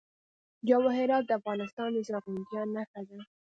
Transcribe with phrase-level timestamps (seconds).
[0.67, 3.19] جواهرات د افغانستان د زرغونتیا نښه ده.